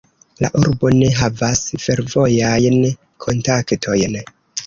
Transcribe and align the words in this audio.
La 0.43 0.49
urbo 0.59 0.89
ne 0.99 1.09
havas 1.17 1.59
fervojajn 1.83 2.79
kontaktojn. 3.27 4.19